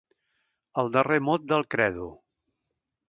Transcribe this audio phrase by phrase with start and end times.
[0.83, 2.09] El darrer mot del credo.